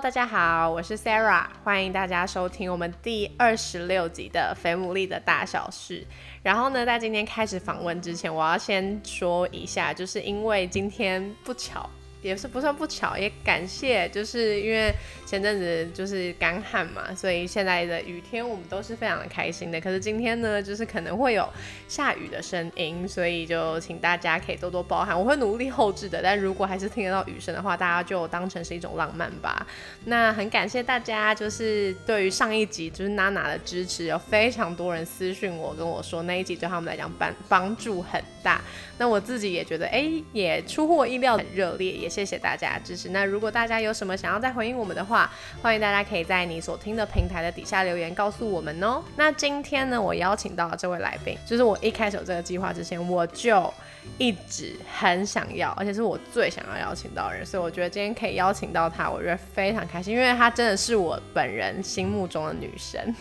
[0.00, 6.00] 大家好，我是 Sarah，欢迎大家收听我们第二十六集的《菲姆利的大小事》。
[6.42, 11.86] 然后呢，在今天开始访问之前，我要先说一下，就是因为今天不巧。
[12.22, 14.92] 也是不算不巧，也感谢，就是因为
[15.24, 19.80] 前阵子就是干旱嘛，所以现在的雨天我们都是非常的开心的。
[19.80, 21.48] 可是今天呢，就是可能会有
[21.88, 25.18] 下雨的声音，所以就请大家可以多多包涵。
[25.18, 29.66] 我会努力后置的，但如果还是听得到雨声的话，大家就当成是一种浪漫吧。
[30.04, 38.60] 那很感谢大家，就是对于上一集就是娜娜的支持，有非常多人私讯我跟我说那一集对他们来讲帮帮助很大。
[38.98, 43.10] 那我自己也觉得，哎，也出乎我意料，很热烈，也谢谢大家的支持。
[43.10, 45.30] 那如果大家有什么想要再回应我们的话，
[45.62, 49.02] 欢迎大家可以在你所听的平台的底下留言告诉我们哦。
[49.16, 53.72] 那今天呢，我邀请到这位来宾，就是我一开始有这个计划之前，我就。
[54.16, 63.14] 一直很想要，而且是我最想要邀请到的人，所以我觉得今天可以邀请到她，我觉得非常开心，因为她真的是我本人心目中的女神。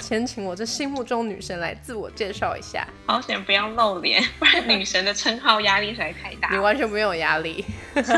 [0.00, 2.84] 先请我这心目中女神来自我介绍一下。
[3.06, 6.48] 好险不要露脸，不然女神的称号压力实在太大。
[6.50, 7.64] 你完全没有压力，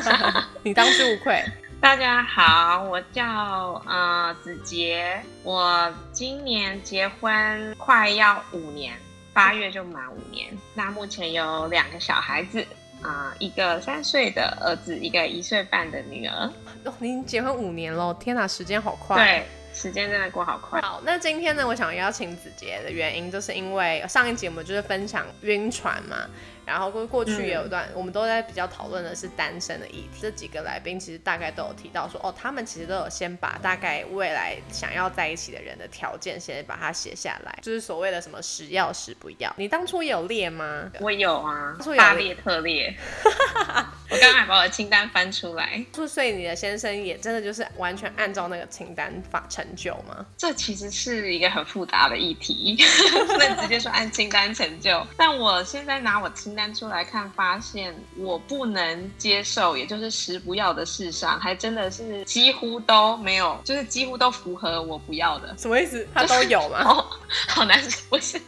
[0.63, 1.43] 你当之无愧。
[1.81, 8.95] 大家好，我叫呃子杰，我今年结婚快要五年。
[9.35, 12.63] 八月就满五年，那目前有两个小孩子
[13.01, 16.53] 啊，一个三岁的儿子，一个一岁半的女儿。
[16.85, 19.17] 哦，您结婚五年了，天哪，时间好快。
[19.17, 20.83] 对，时间真的过好快。
[20.83, 26.17] 好，那今天呢，我想邀请子杰的原因，就是因为上一集我们就是分享晕船嘛。
[26.65, 30.21] 然后过过去也有段，我们都在比较讨论的是单身的议题。
[30.21, 39.53] 这几个来宾其实大概都有提到说，哦，他们其实都有先把大概未来想要在一起的人的条件先把它写下来，就是所谓的什么十要十不要。
[39.57, 40.91] 你当初也有列吗？
[41.01, 42.97] 我有啊，大列特列。
[44.13, 45.85] 我刚才把我的清单翻出来。
[46.09, 50.25] 所以你的先生也真的就是完全按照那个清单法成就吗？
[50.37, 52.77] 这其实是一个很复杂的议题，
[53.27, 55.05] 不能直接说按清单成就。
[55.17, 56.53] 但我现在拿我清。
[56.55, 65.55] 单出来看，发现我不能接受，也就是十不要的事上，还真的是几乎都没有，就是几乎都符合我不要的。
[65.57, 66.07] 什么意思？
[66.13, 67.07] 他都有吗？
[67.49, 68.39] 好难受，不是。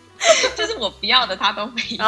[0.54, 2.04] 就是我不要的，他都没有。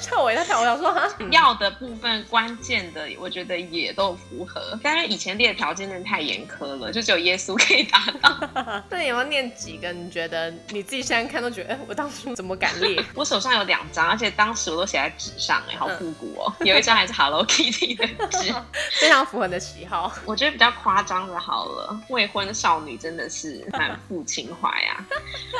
[0.00, 0.60] 吓我一跳！
[0.60, 0.94] 我想说，
[1.30, 4.78] 要的部分关键的，我觉得也都符合。
[4.82, 8.82] 但是以前列的条件真的太严苛了，就只有耶稣可以达到。
[8.90, 9.92] 那你要念几个？
[9.92, 13.02] 你觉得你自己现在看都觉得，哎，我当初怎么敢列？
[13.14, 16.52] 我手上有两张，而且当时我都写在纸上，哎，好复古哦。
[16.64, 18.52] 有一张还是 Hello Kitty 的纸，
[18.98, 20.12] 非常符合你的喜好。
[20.24, 25.06] 我觉得比较夸张的，好了，未婚少女真的是满腹情怀啊。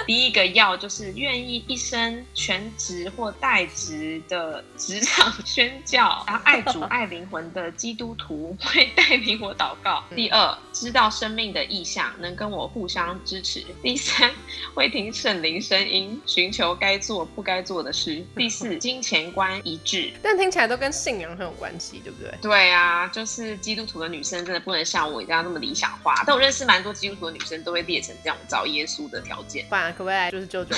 [0.06, 1.04] 第一个要就是。
[1.04, 10.02] 只愿意一生全职或代职的职场宣教，然后爱主 爱灵魂的基督徒会带领我祷告。
[10.14, 13.64] 第二，知道生命的意向，能跟我互相支持。
[13.82, 14.30] 第三，
[14.74, 18.24] 会听圣灵声音，寻求该做不该做的事。
[18.36, 20.12] 第四，金钱观一致。
[20.22, 22.32] 但听起来都跟信仰很有关系，对不对？
[22.42, 26.22] 对啊，就是基督徒的女生真的不能像我一样那么理想化。
[26.26, 29.66] 但我认识蛮多基督徒的女生，都会列成这样找耶稣的条件。
[29.68, 30.74] 不然可不可以就是舅舅？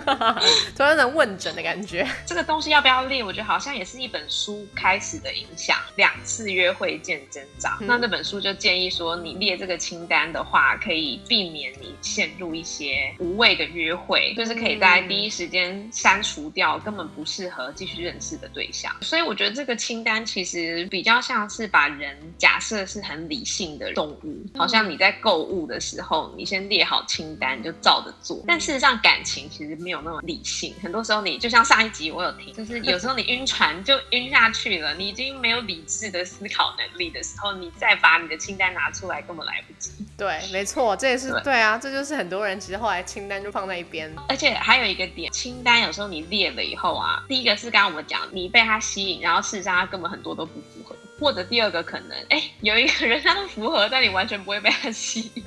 [0.76, 2.06] 突然能问诊的感觉。
[2.26, 3.22] 这个东西要不要列？
[3.24, 5.78] 我觉得好像也是一本书开始的影响。
[5.96, 18.94] 两次约会见真章，那那本书就建议说，你列这个清单的话，可以避免你陷入一些无谓的约会，就是可以在第一时间删除掉根本不适合继续认识的对象。
[19.00, 29.40] 所以我觉得这个清单其实比较像是把人假设是很理性的动物，好像你在购物的时候，你先列好清单就照着做，但事实上感情。
[29.50, 39.90] 其实没有那么理性，很多时候你就像上一集我有听，就是有时候你晕船就晕下去了，你已经没有理智的思考能力的时候，你再把你的清单拿出来根本来不及。
[40.16, 44.14] 对，没错，这也是对啊，这就是很多人其实后来清单就放在一边。
[44.28, 55.44] 而且还有一个点，清单有时候你列了以后啊，第一个是刚刚我们讲，你被他吸引，然后事实上他根本很多都不符合，或者第二个可能，哎，有一个人他都符合，但你完全不会被他吸引。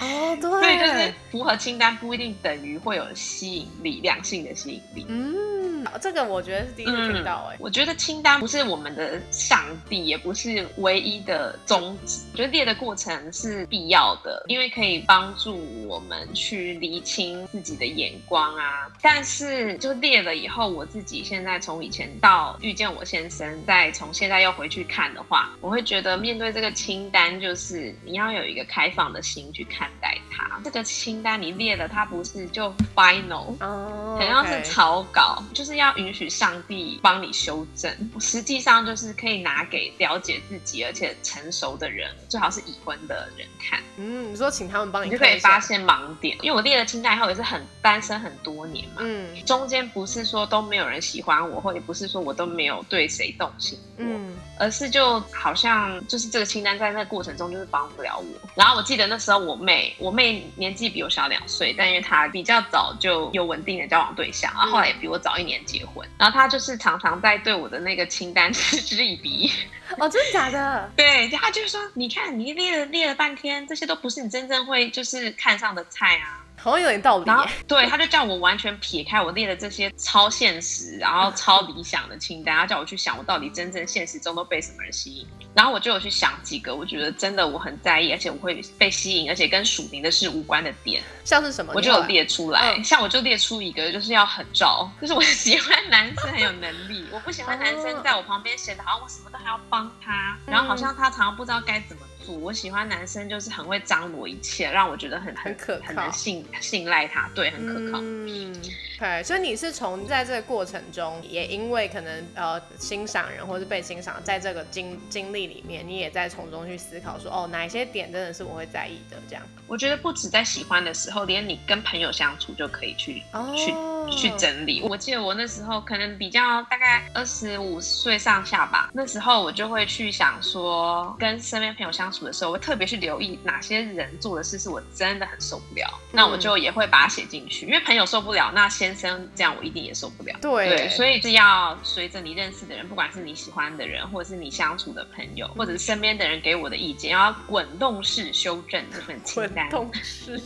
[0.00, 5.06] 哦，对， 所以就是符合清单不一定等于会有吸引力，两性的吸引力。
[5.08, 5.59] 嗯。
[5.84, 12.20] 嗯，这个我觉得是第一次听到哎、我觉得清单不是我们的上帝，也不是唯一的宗旨。
[12.32, 18.88] 我觉得列的过程是必要的，因为可以帮助我们去厘清自己的眼光啊。
[19.00, 30.16] 但是就列了以后，我自己现在从以前到遇见我先生，再从现在又回去看的话，我会觉得面对这个清单，就是你要有一个开放的心去看待
[30.48, 30.60] 它。
[30.62, 33.54] 这个清单你列了，它不是就 final。
[33.60, 37.90] 哦，很像是草稿，就是要允许上帝帮你修正。
[38.20, 46.36] 实际上就是可以拿给了解自己而且成熟的人，最好是已婚的人看，嗯，你说请他们帮你你就可以发现盲点。
[46.42, 54.04] 因为我列了清单以后也是很单身很多年嘛，嗯中间不是说都没有人喜欢我，或者不是说我都没有对谁动心过。
[54.06, 58.48] 嗯而是就好像就是这个清单在那个过程中就是帮不了我。
[58.54, 69.50] 然后我记得那时候我妹，我妹年纪比我小两岁，但因为他比较早就有稳定的交往对象，然后后来也比我早一年结婚，然后他就是常常在对我的那个清单嗤之以鼻。
[69.98, 70.90] 哦，真的假的？
[70.96, 77.44] 对，他就说：“你看你列了列了半天，这些都不是你真正会就是看上的菜啊。”好像有点道理然后。
[77.66, 85.26] 对，他就叫我完全撇开我列的这些超现实，然后超理想的清单，他叫我去想我到底真正现实中都被什么人吸引。
[85.54, 91.72] 然后我就有去想几个，我觉得真的我很在意，而且我会被吸引，而且跟属灵的事无关的点，像是什么？
[91.74, 92.74] 我就有列出来。
[92.76, 102.34] 嗯像我就列出一个，就是要很照，就 是我喜欢男生很有能力，我不喜欢男哦生在我旁边显得好像我什么都还要帮他，然后好像他常常不知道该怎么做。
[102.36, 107.98] 我喜欢男生就是很会张罗一切，让我觉得很很可靠很能信信赖他，对，很可靠。
[108.02, 108.54] 嗯，
[108.98, 119.42] 对，所以你是从在这个过程中，也因为可能呃欣赏人或是被欣赏，在这个经经历里面，你也在从中去思考说，哦，哪一些点真的是我会在意的，这样。
[119.66, 123.72] 我觉得不止在喜欢的时候，连你跟朋友相处就可以去、哦去
[124.10, 124.82] 去整理。
[124.82, 140.36] 我记得我那时候可能比较大概二十五岁上下吧，那时候我就会去想说，跟身边朋友相处的时候，我会特别去留意哪些人做的事是我真的很受不了，那我就也会把它写进去，因为朋友受不了，那先生这样我一定也受不了。
[140.40, 149.70] 对对，所以是要随着你认识的人，不管是你喜欢的人，或者是你相处的朋友，或者是身边的人给我的意见，要滚动式修正这份清单滚单。
[149.70, 150.40] 动式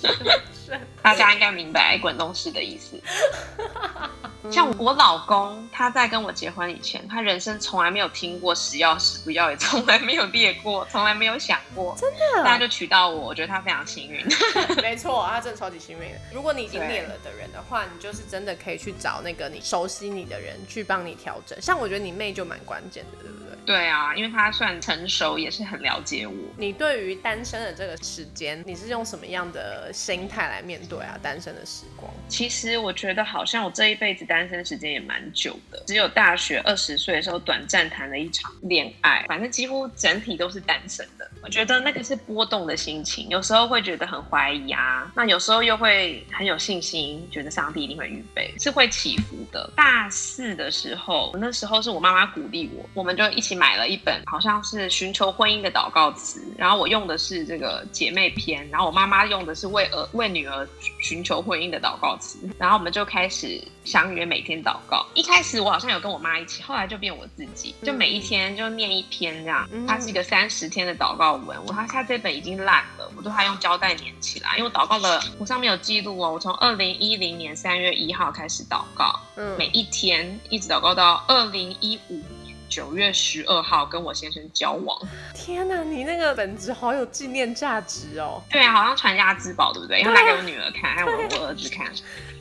[1.02, 3.00] 大家应该明白滚动式的意思。
[4.50, 11.96] 像我老公，他在跟我结婚以前，他人生从来没有听过时要时不要，也从来没有列过，从来没有想过。
[11.98, 14.24] 真的，大家就娶到我，我觉得他非常幸运。
[14.82, 16.18] 没错，他真的超级幸运的。
[16.32, 21.60] 如果你已经免了的人的话，你就是真的可以去找那个你熟悉你的人去帮你调整。
[21.60, 23.43] 像我觉得你妹就蛮关键的，对不对？
[23.64, 26.34] 对啊，因为他算成熟，也是很了解我。
[26.56, 31.18] 你对于单身的这个时间，你是用什么样的心态来面对啊？
[31.22, 32.12] 单身的时光？
[32.28, 41.30] 其实我觉得好像我这一辈子单身时间也蛮久的，只有大学二十岁的时候短暂谈了一场恋爱，反正几乎整体都是单身的。
[41.42, 49.70] 我觉得那个是波动的心情，有时候会觉得很怀疑啊，那有时候又会很有信心，觉得上帝一定会预备，是会起伏的。
[49.76, 60.66] 大四的时候，那时候是我妈妈鼓励我，我们就一起买了一本好像是寻求婚姻的祷告词，然后我用的是这个姐妹篇，然后我妈妈用的是为儿为女儿
[61.00, 65.06] 寻求婚姻的祷告词，然后我们就开始相约每天祷告。
[65.14, 69.86] 一开始我好像有跟我妈一起，后来就变我自己，就每一天就念一篇这样嗯。
[69.86, 82.24] 它是一个三十天的祷告文，我它它这本已经烂了，我都还用胶带粘起来，因为我祷告了，我上面有记录哦，我从二零一零年三月一号开始祷告，嗯每一天一直祷告到二零一五年
[82.68, 84.98] 九月十二号跟我先生交往。
[85.34, 88.42] 天哪，你那个本子好有纪念价值哦。
[88.50, 90.00] 对啊，好像传家之宝，对不对？
[90.00, 91.86] 因为拿给我女儿看，还有我 我儿子看。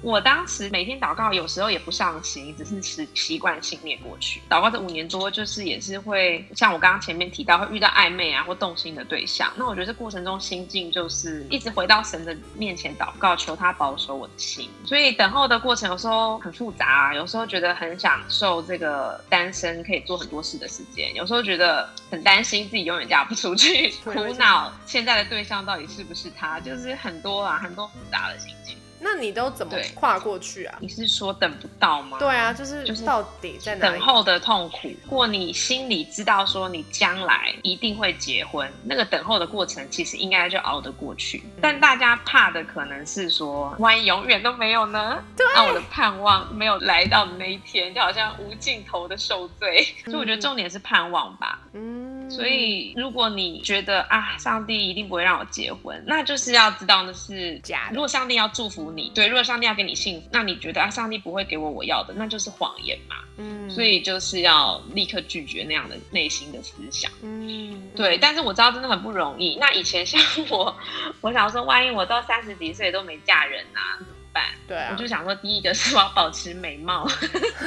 [0.03, 4.41] 我当时每天祷告，有时候也不上心，只是习习惯性念过去。
[4.50, 9.50] 祷告这五年多，就是也是会像我刚刚前面提到，会遇到暧昧啊或动心的对象。
[9.55, 14.69] 那我觉得这过程中心境就是一直回到神的面前祷告，求他保守我的心。
[14.86, 28.75] 所以等候的过程有时候很复杂、啊，有时候觉得很享受这个单身可以做很多事的时间，有时候觉得很担心自己永远嫁不出去，苦恼现在的对象到底是不是他，就是很多啊，很多复杂的心情。
[29.03, 30.77] 那你都怎么跨过去啊？
[30.79, 32.17] 你是说等不到吗？
[32.19, 33.93] 对啊，就是就是到底在哪里？
[33.93, 41.43] 等候的痛苦，或你心里知道说你将来一定会结婚，那个等候的过程其实应该就熬得过去。
[41.62, 45.24] 但大家怕的可能是说，万一永远都没有呢？
[45.38, 49.83] 对，那我的盼望没有来到的那一天，就好像无尽头的受罪。
[50.05, 51.60] 所以我觉得重点是盼望吧。
[51.74, 52.02] 嗯，
[52.35, 63.15] 所以如果你觉得啊，上帝一定不会让我结婚，那就是要知道那是假的如果上帝要祝福你，对，如果上帝要给你幸福，那你觉得啊，上帝不会给我我要的，那就是谎言嘛。
[63.37, 67.11] 嗯所以就是要立刻拒绝那样的内心的思想。
[67.23, 69.57] 嗯，对，但是我知道真的很不容易。
[69.59, 70.75] 那以前像我，
[71.21, 74.43] 我想说，万一我到三十几岁都没嫁人啊，怎么办？
[74.67, 77.07] 对啊我，就想说，第一个是我要保持美貌，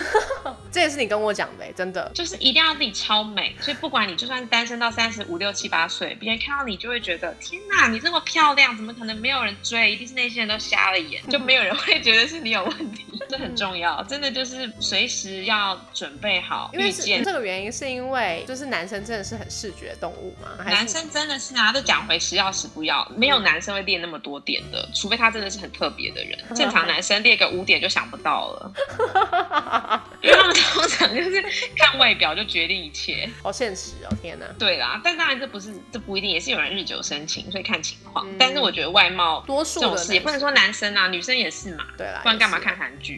[0.71, 2.11] 这也是你跟我讲的欸，真的。
[2.15, 3.55] 就是一定要自己超美。
[3.61, 9.93] 所以不管你就算单身到三十五六七八岁，别人看到你就会觉得，天哪，你这么漂亮，怎么可能没有人追？
[9.93, 13.05] 一定是那些人都瞎了眼，就没有人会觉得是你有问题。
[13.29, 20.65] 这很重要，真的就是随时要准备好因为是遇见这个原因，是因为就是男生真的是很视觉动物嘛？
[20.65, 26.39] 男生真的是啊，都讲回时要时不要，没有男生会列那么多点的，除非他真的是很特别的人。
[26.55, 28.73] 正常男生列个五点就想不到了，
[30.23, 31.43] 因为他们通常就是
[31.77, 33.29] 看外表就决定一切。
[33.43, 34.47] 好现实哦，天哪！
[34.59, 38.27] 对啦，但当然这不是这不一定，也是有人日久生情，所以看情况。
[38.29, 43.16] 嗯但是我觉得外貌多数的这种事也不能说男生啊，女生也是嘛，对啦，不然干嘛看韩剧？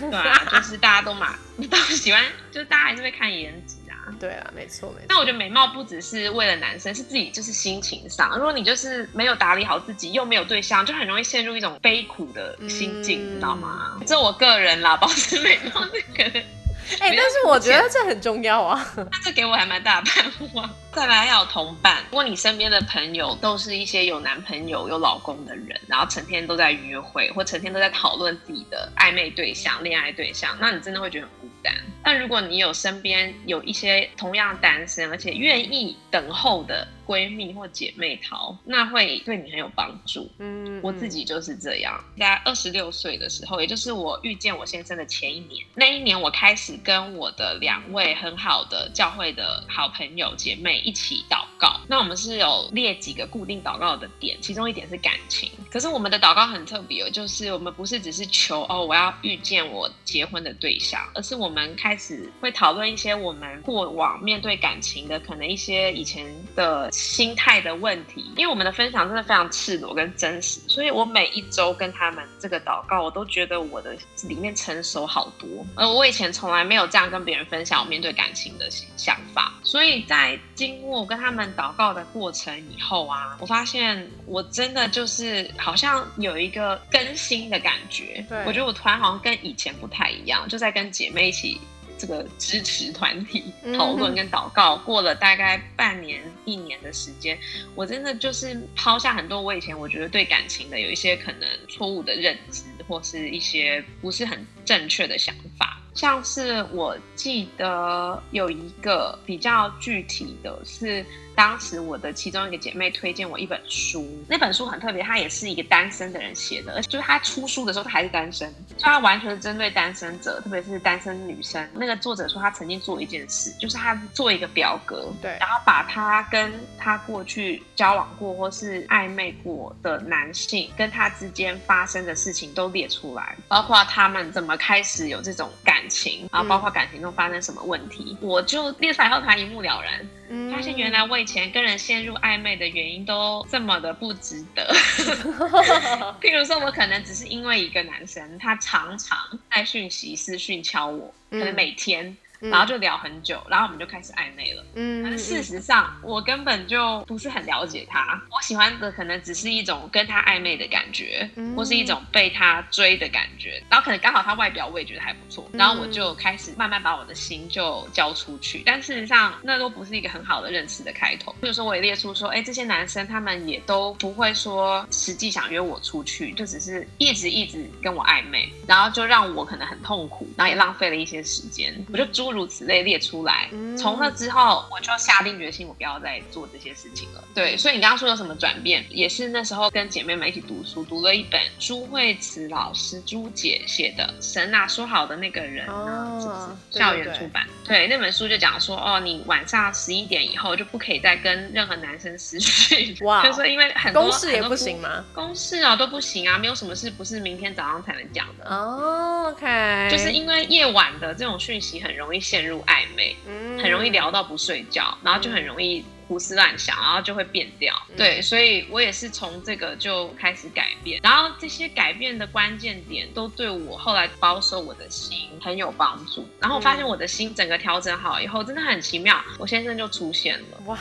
[0.00, 1.34] 对啊，就是大家都嘛
[1.70, 4.12] 都喜欢，就是大家还是会看颜值啊。
[4.20, 5.06] 对啊，没错没错。
[5.08, 8.36] 那我觉得美貌不只是为了男生，是自己就是心情上。
[8.36, 13.98] 如果你就是没有打理好自己，又没有对象，就很容易陷入一种悲苦的心境，嗯你知道吗？
[14.06, 16.42] 这我个人啦，保持美貌这个
[17.00, 18.86] 哎、但是我觉得这很重要啊。
[18.96, 20.24] 那这给我还蛮大的盼
[20.54, 20.68] 望。
[20.92, 31.74] 再来要有同伴，如果你身边的朋友都是一些有男朋友、有老公的人，然后成天都在约会，或成天都在讨论自己的暧昧对象、恋爱对象，那你真的会觉得很孤单。
[32.04, 40.30] 但如果你有身边有一些同样单身而且愿意等候的闺蜜或姐妹淘，那会对你很有帮助。
[40.38, 51.44] 嗯，我自己就是这样，在二十六岁的时候，也就是我遇见我先生的前一年，那一年我开始跟我的两位很好的教会的好朋友姐妹一起祷
[51.88, 55.50] 那我们是有列几个固定祷告的点，其中一点是感情。
[55.70, 68.32] 可是我们的祷告很特别哦，就是我们不是只是求哦我要遇见我结婚的对象，而是我们开始会讨论一些我们过往面对感情的可能一些以前的心态的问题。
[68.36, 73.96] 因为我们的分享真的非常赤裸跟真实，所以我每一周跟他们这个祷告，我都觉得我的
[74.28, 75.48] 里面成熟好多。
[75.74, 88.24] 而我以前从来没有这样跟别人分享我面对感情的想法，所以在经过跟他们祷告的过程以后啊，我发现我真的就是好像有一个更新的感觉。
[88.28, 91.60] 对我觉得我突然好像跟以前不太一样，就在跟姐妹一起。
[91.96, 97.38] 这个支持团体嗯讨论跟祷告，过了大概半年、一年的时间，
[97.76, 105.80] 我真的就是抛下很多我以前我觉得对感情的有一些可能错误的认知，或是一些不是很正确的想法。
[105.94, 121.68] 像是我记得有一个比较具体的是，当时我的其中一个姐妹推荐我一本书，那本书很特别，它也是一个单身的人写的，而且就是他出书的时候他还是单身，所以他完全是针对单身者，特别是单身女生。
[121.74, 144.62] 那个作者说他曾经做一件事，就是他做一个表格，对然后把他跟他过去交往过或是暧昧过的男性跟他之间发生的事情都列出来，包括他们怎么开始有这种感情，然后包括感情中发生什么问题，我就列出来后，他一目了然，嗯发现原来我以前跟人陷入暧昧的原因都这么的不值得。
[146.20, 149.16] 譬如说，我可能只是因为一个男生，他常常
[149.50, 152.06] 在讯息、私讯敲我，可能每天。
[152.08, 152.16] 嗯
[152.50, 154.64] 然后就聊很久，然后我们就开始暧昧了。
[154.74, 158.20] 嗯但是事实上，我根本就不是很了解他。
[158.30, 163.62] 我喜欢的可能只是一种跟他暧昧的感觉，嗯或是一种被他追的感觉。
[163.70, 168.62] 然后可能刚好他外表我也觉得还不错，然后我嗯就开始慢慢把我的心就交出去。
[168.64, 171.34] 但事实上，那都不是一个很好的认识的开头。
[171.40, 181.74] 比如说，我也列出说，哎，这些男生他们也都不会说实际想约我出去，就只是一直一直跟我暧昧，然后就让我可能很痛苦，然后也浪费了一些时间。
[181.92, 183.48] 我就诸如此类列出来。
[183.52, 187.22] 嗯从那之后，我就下定决心，我不要再做这些事情了。
[187.34, 197.46] 对，所以你刚刚说有什么转变，也是那时候跟姐妹们一起读书，读了一本朱慧慈老师朱姐写的《神啊说好的那个人》啊，是不哦是校园出版？
[197.64, 205.04] 对，那本书就讲说，哦，你晚上十一点以后就不可以再跟任何男生私讯，哇 就是说因为很多公事也不行吗？
[205.12, 208.48] 公事啊都不行啊，没有什么事不是明天早上才能讲的。
[208.48, 217.74] 哦，OK，就是因为夜晚的这种讯息很容易陷入暧昧，嗯很容易聊到不睡觉，然后就很容易胡思乱想，然后就会变掉。
[217.96, 226.26] 对，所以我也是从这个就开始改变，然后这些改变的关键点都对我后来保守我的心很有帮助。
[226.40, 230.62] 然后我发现我的心整个调整好以后，真的很奇妙，我先生就出现了。
[230.66, 230.78] 哇！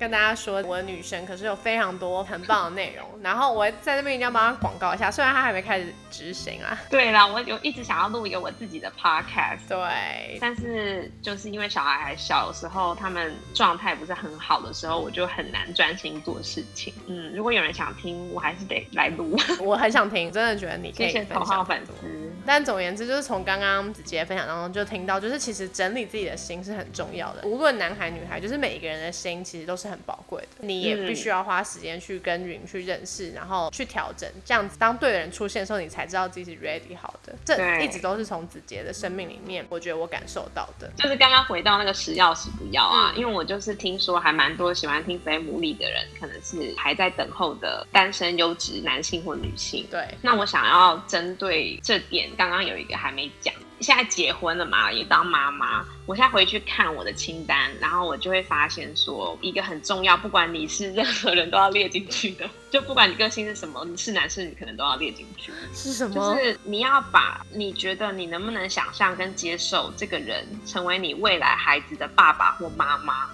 [0.00, 3.06] 跟大家说，我的女生可是有非常多很棒的内容。
[3.22, 6.80] 然后我在这边一定要帮她广告一下，虽然她还没开始执行啊。
[6.88, 9.68] 对啦，我有一直想要录一个我自己的 podcast。
[9.68, 16.94] 对，但是就是因为小孩还小，有时候他们状态不是很好的时候，我就很难专心做事情。
[17.06, 19.38] 嗯，如果有人想听，我还是得来录。
[19.60, 22.29] 我很想听，真的觉得你可以头号粉丝。
[22.46, 27.42] 但总而言之，就是从刚刚子杰分享当中就听到，就是其实整理自己的心是很重要的。
[27.46, 30.66] 无论男孩女孩，就是每一个人的心其实都是很宝贵的。
[30.66, 34.28] 你也必须要花时间去耕耘、去认识，然后去调整。
[34.44, 37.34] 这样子，当对的人出现的时候，你才知道自己是 ready 好的。
[37.44, 40.90] 这一直都是从子杰的生命里面，我觉得我感受到的。
[40.96, 49.86] 就是刚刚回到那个食药时不要啊，因为我就是听说还蛮多喜欢听飞姆里的人，可能是还在等候的单身优质男性或女性。
[49.90, 53.52] 对，那我想要针对这点，刚刚有一个还没讲。
[53.80, 55.82] 现在结婚了嘛，也当妈妈。
[56.04, 65.50] 我现在回去看我的清单，然后我就会发现说，一个很重要，不管你是任何人都要列进去的，就不管你个性是什么，你是男是女，可能都要列进去。
[65.72, 66.14] 是什么？
[66.14, 73.30] 就是你要把你觉得你能不能想象跟接受这个人成为你未来孩子的爸爸或妈妈，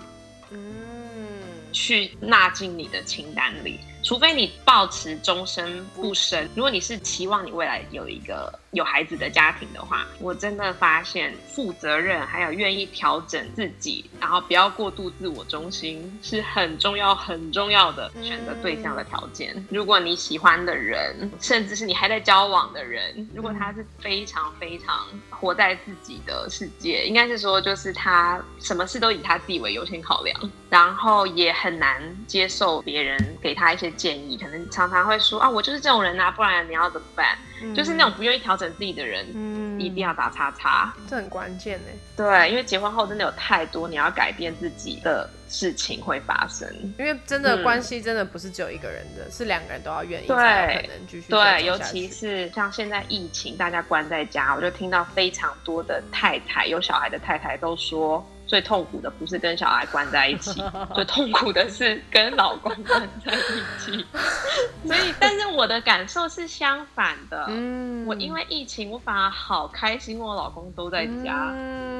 [0.50, 0.70] 嗯，
[1.72, 3.80] 去纳进你的清单里。
[4.04, 19.66] 除非你抱持终身不生，如果你是期望你未来有一个有孩子的家庭的话，我真的发现负责任还有愿意调整自己，然后不要过度自我中心是很重要很重要的选择对象的条件。
[19.70, 33.86] 如果你喜欢的人，甚至是你还在交往的人，如果他是非常非常活在自己的世界，应该是说就是他什么事都以他自己为优先考量，然后也很难接受别人给他一些。
[33.96, 37.38] 建议可能常常会说啊，我就是这种人啊，不然你要怎么办？
[37.74, 39.26] 就是那种不愿意调整自己的人，
[39.80, 41.86] 一定要打叉叉，这很关键呢。
[42.16, 46.68] 对，因为结婚后真的有太多你要改变自己的事情会发生。
[46.98, 58.26] 因为真的关系真的不是只有一个人的，是两个人都要愿意对，可能继续对，尤其是像现在疫情，大家关在家，我就听到非常多的太太有小孩的太太都说。
[58.46, 60.62] 最痛苦的不是跟小孩关在一起，
[60.94, 64.06] 最痛苦的是跟老公关在一起。
[64.86, 67.46] 所以，但是我的感受是相反的。
[67.48, 71.52] 嗯，我因为疫情，我反而好开心，我老公都在家。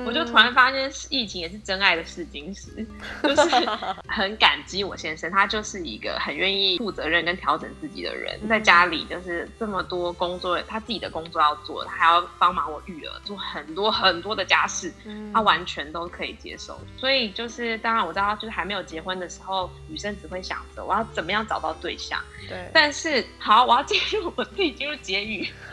[0.06, 2.68] 我就突然发现，疫情也是真爱的试金石，
[3.24, 3.68] 就是
[4.06, 8.38] 很感激我先生，他就是一个很愿意负责任跟调整自己的人。
[8.48, 14.92] 在家里就是这么多工作，他自己的工作要做，他还要帮忙我育儿，做很多很多的家事，
[15.34, 16.35] 他完全都可以。
[16.36, 22.18] 接受，所以就是当然我知道，就是还没有结婚的时候，女生只会想着我要怎么样找到对象。
[22.48, 25.48] 对，但是好，我要进入我自己进入结语。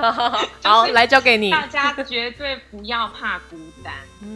[0.64, 1.52] 好，来交给你。
[1.52, 3.94] 大家绝对不要怕孤单，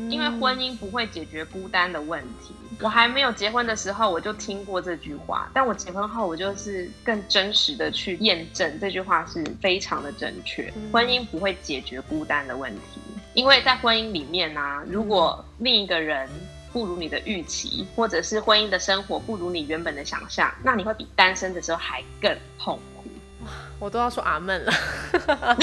[0.10, 2.54] 因为婚姻不会解决孤单的问题。
[2.80, 10.72] 我还没有结婚的时候，我就听过这句话，但我结婚后，我就是更真实的去验证这句话是非常的正确。
[10.92, 13.02] 婚姻不会解决孤单的问题。
[13.38, 16.28] 因为在婚姻里面呢，如果另一个人
[16.74, 23.04] 不如你的预期，或者是婚姻的生活不如你原本的想象，那你会比单身的时候还更痛苦。
[23.46, 24.74] 哇，我都要说阿闷了。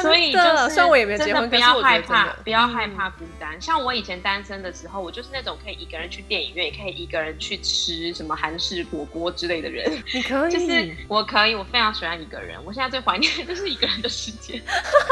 [0.00, 3.60] 所以就是，虽然我也没结婚，不要害怕，不要害怕孤单。
[3.60, 9.90] 像我以前单身的时候，我就是那种可以一个人去电影院，也可以一个人去吃什么韩式火锅之类的人。
[10.12, 12.58] 你可以， 就是我可以，我非常喜欢一个人。
[12.64, 14.60] 我现在最怀念的就是一个人的时间。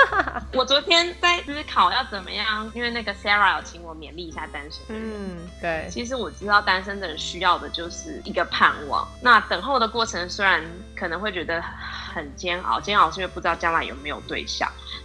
[0.54, 5.12] 我昨天在思考要怎么样，因为那个 Sarah 有请我勉励一下单身的人。
[5.14, 5.88] 嗯，对。
[5.90, 9.06] 其实我知道单身的人需要的就是一个盼望。
[9.22, 10.64] 那等候的过程虽然
[10.96, 11.62] 可能会觉得。
[12.12, 14.59] 很煎熬，煎熬是因为不知道将来有没有对象。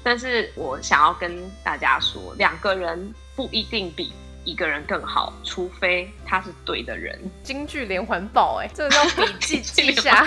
[0.06, 4.14] 但是我想要跟大家说，两个人不一定比
[4.44, 7.20] 一个人更好，除非他是对的人。
[7.42, 10.24] 京剧连环爆，哎，这个要笔记记下，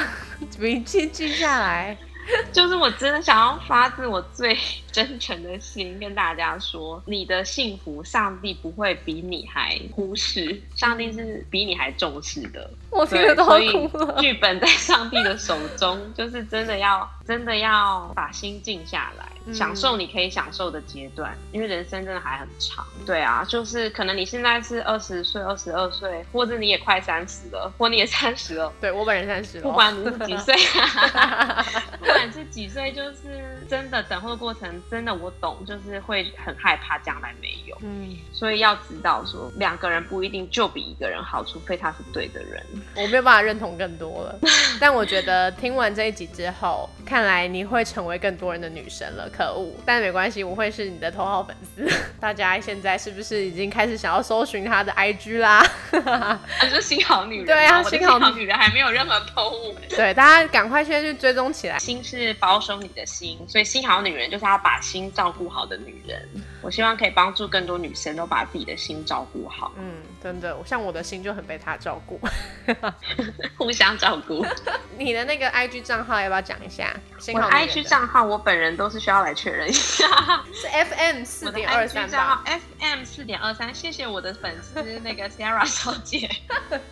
[0.59, 1.97] 笔记记下来。
[2.53, 4.55] 就是我真的想要发自我最
[4.93, 12.71] 真诚的心跟大家说，你的幸福，上帝不会比你还忽视，上帝是比你还重视的。
[12.91, 14.21] 我听得都哭了。
[14.21, 22.87] 剧本在上帝的手中，就是真的要真的要把心静下来，嗯享受你可以享受的阶段，因为人生真的还很长。
[23.05, 28.73] 对啊，就是可能你现在是二十岁、二十二岁，或者你也快三十了，或你也三十了。
[28.81, 31.67] 对我本人三十了，不管你是几岁、啊，
[32.01, 42.64] 不管是几岁，就是真的等候的过程，真的我懂，就是会很害怕将来没有，嗯，所以要知道说，两个人不一定就比一个人好，除非他是对的人。
[42.97, 44.38] 我没有办法认同更多了。
[44.81, 49.74] 但我觉得听完这一集之后， 看来你会成为更多人的女神了，可恶！
[49.85, 51.88] 但没关系，我会是你的头号粉丝。
[52.20, 55.64] 大家现在是不是已经开始想要搜寻她的 IG 啦？
[55.90, 59.76] 可是新好女人，对啊我的新好女人还没有任何偷物。
[59.88, 61.78] 对，大家赶快先去追踪起来。
[61.78, 66.28] 心是保守你的心，所以新好女人就是要把心照顾好的女人。
[66.61, 72.18] 我希望可以帮助更多女生都把自己的心照顾好，嗯，真的，像我的心就很被他照顾。
[73.57, 74.44] 互相照顾。
[74.99, 76.94] 你的那个 IG 账号要不要讲一下？
[77.18, 80.07] 新我的 IG 账号，我本人都是需要来确认一下。
[80.53, 86.29] 是 FM 四点二三吧？FM 四点二三，谢谢我的粉丝那个 Sarah 小姐。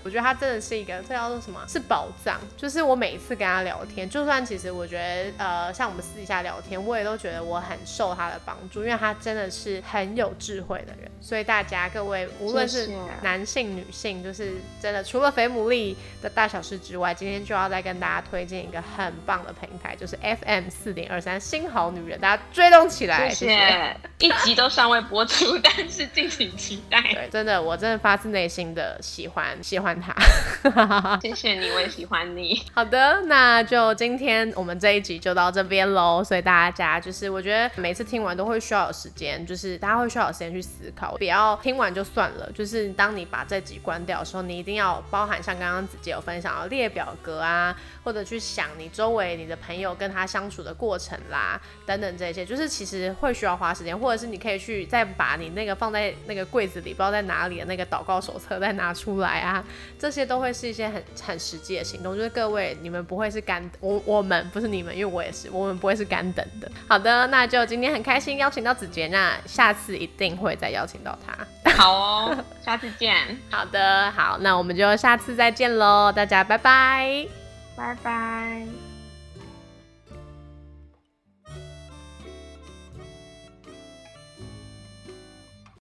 [0.02, 1.60] 我觉得她真的是一个，这叫做什么？
[1.68, 2.40] 是宝藏。
[2.56, 9.55] 就是我每一次跟她聊天，就算其实我觉得，呃，像我们私底下聊天，我也都觉得我很受她的帮助，因为她真的是
[9.86, 11.10] 很有智慧的人。
[11.20, 12.88] 所以大家各位，无论是
[13.22, 23.56] 男性、女性，就是真的除了肥牡蛎的大小事之外，今天就要再跟大家推荐一个很棒的平台，就是 FM 四点二三新好女人，大家追踪起来，谢谢谢。
[23.56, 23.96] 谢。
[24.18, 27.00] 一集都尚未播出，但是敬请期待。
[27.02, 30.14] 对，真的，我真的发自内心的喜欢喜欢他。
[31.20, 32.62] 谢谢你，我也喜欢你。
[32.72, 36.22] 好的，那就今天我们这一集就到这边喽。
[36.22, 42.50] 所以大家就是，我觉得每次听完都会需要有时间，就是大家会需要有时间去思考，不要听完就算了。
[42.52, 59.64] 就是当你把这集关掉的时候，你一定要包含像刚刚子杰有分享的列表格啊，或者去想你周围你的朋友跟他相处的过程啦，等等这些，就是其实会需要花时间，或者是你可以去再把你那个放在那个柜子里，不知道在哪里的那个祷告手册再拿出来啊，
[59.98, 62.16] 这些都会是一些很很实际的行动。
[62.16, 66.70] 就是各位，你们不会是干我 我们不是你们，因为我也是，我们不会是干等的。
[66.88, 69.06] 好的，那就今天很开心邀请到子杰，
[69.42, 71.72] 那下次一定会再邀请到他。
[71.72, 73.14] 好哦，下次见，
[73.50, 77.26] 好的，好，那我们就下次再见喽，大家拜拜。
[77.76, 78.85] 拜拜。